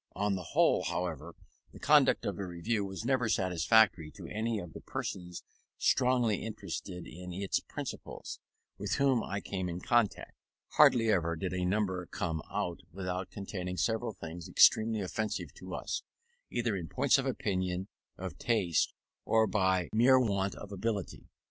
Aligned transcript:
On 0.15 0.33
the 0.33 0.41
whole, 0.57 0.85
however, 0.85 1.35
the 1.71 1.77
conduct 1.77 2.25
of 2.25 2.35
the 2.35 2.47
Review 2.47 2.83
was 2.83 3.05
never 3.05 3.29
satisfactory 3.29 4.09
to 4.15 4.25
any 4.25 4.57
of 4.57 4.73
the 4.73 4.81
persons 4.81 5.43
strongly 5.77 6.37
interested 6.43 7.05
in 7.05 7.31
its 7.31 7.59
principles, 7.59 8.39
with 8.79 8.95
whom 8.95 9.21
I 9.21 9.41
came 9.41 9.69
in 9.69 9.79
contact. 9.79 10.33
Hardly 10.69 11.11
ever 11.11 11.35
did 11.35 11.53
a 11.53 11.65
number 11.65 12.07
come 12.07 12.41
out 12.49 12.79
without 12.91 13.29
containing 13.29 13.77
several 13.77 14.13
things 14.13 14.49
extremely 14.49 15.01
offensive 15.01 15.53
to 15.59 15.75
us, 15.75 16.01
either 16.49 16.75
in 16.75 16.87
point 16.87 17.19
of 17.19 17.27
opinion, 17.27 17.87
of 18.17 18.39
taste, 18.39 18.95
or 19.23 19.45
by 19.45 19.89
mere 19.93 20.19
want 20.19 20.55
of 20.55 20.71
ability. 20.71 21.27